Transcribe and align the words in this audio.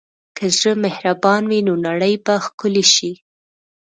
که 0.37 0.45
زړه 0.57 0.73
مهربان 0.85 1.41
وي، 1.49 1.59
نو 1.67 1.73
نړۍ 1.87 2.15
به 2.25 2.33
ښکلې 2.45 2.85
شي. 2.93 3.11